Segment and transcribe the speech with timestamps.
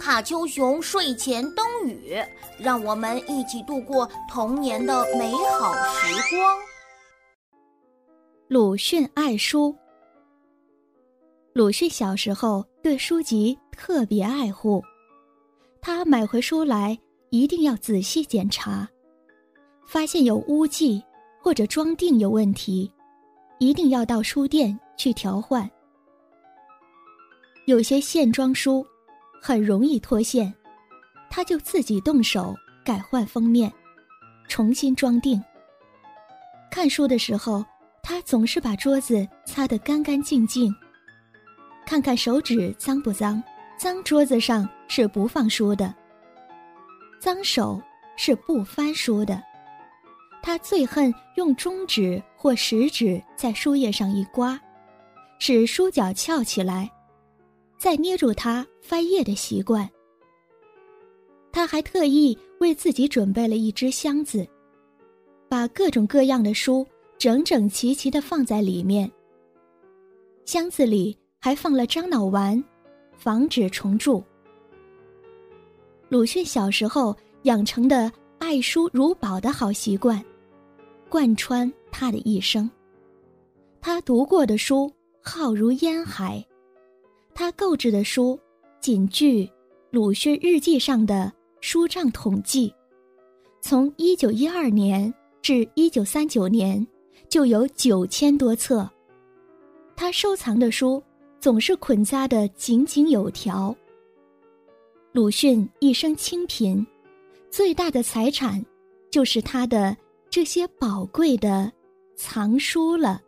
[0.00, 2.16] 卡丘熊睡前灯语，
[2.58, 6.58] 让我们一起度过童年的美好时光。
[8.48, 9.76] 鲁迅爱书。
[11.52, 14.82] 鲁迅小时候对书籍特别爱护，
[15.82, 16.98] 他买回书来
[17.28, 18.88] 一定要仔细检查，
[19.86, 21.04] 发现有污迹
[21.42, 22.90] 或者装订有问题，
[23.58, 25.70] 一定要到书店去调换。
[27.66, 28.84] 有些线装书
[29.40, 30.52] 很容易脱线，
[31.30, 32.54] 他就自己动手
[32.84, 33.72] 改换封面，
[34.48, 35.42] 重新装订。
[36.70, 37.64] 看书的时候，
[38.02, 40.74] 他总是把桌子擦得干干净净。
[41.86, 43.42] 看看手指脏不脏？
[43.76, 45.92] 脏桌子上是不放书的。
[47.18, 47.80] 脏手
[48.16, 49.42] 是不翻书的。
[50.42, 54.60] 他最恨用中指或食指在书页上一刮，
[55.38, 56.90] 使书角翘起来，
[57.80, 59.90] 再捏住它翻页的习惯。
[61.50, 64.46] 他还特意为自己准备了一只箱子，
[65.48, 66.86] 把各种各样的书
[67.18, 69.10] 整整齐齐的放在里面。
[70.44, 71.16] 箱子里。
[71.42, 72.62] 还放了樟脑丸，
[73.16, 74.22] 防止虫蛀。
[76.10, 80.22] 鲁迅小时候养成的爱书如宝的好习惯，
[81.08, 82.70] 贯穿他的一生。
[83.80, 86.46] 他读过的书浩如烟海，
[87.40, 88.38] 他购置的书
[88.82, 89.50] 仅据
[89.90, 92.70] 鲁迅日记上的书账统计，
[93.62, 95.10] 从一九一二年
[95.40, 96.86] 至一九三九年
[97.30, 98.86] 就有九千多册。
[99.96, 101.02] 他收藏的书。
[101.40, 103.74] 总是捆扎的井井有条。
[105.10, 106.86] 鲁迅一生清贫，
[107.50, 108.62] 最大的财产
[109.10, 109.96] 就是他的
[110.28, 111.72] 这些宝贵的
[112.14, 113.22] 藏书了。